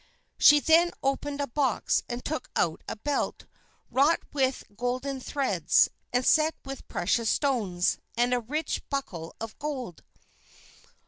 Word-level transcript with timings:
She 0.39 0.59
then 0.59 0.89
opened 1.03 1.41
a 1.41 1.45
box 1.45 2.01
and 2.09 2.25
took 2.25 2.49
out 2.55 2.81
a 2.87 2.95
belt, 2.95 3.45
wrought 3.91 4.21
with 4.33 4.63
golden 4.75 5.19
threads, 5.19 5.89
and 6.11 6.25
set 6.25 6.55
with 6.65 6.87
precious 6.87 7.29
stones, 7.29 7.99
and 8.17 8.33
a 8.33 8.39
rich 8.39 8.81
buckle 8.89 9.35
of 9.39 9.59
gold. 9.59 10.01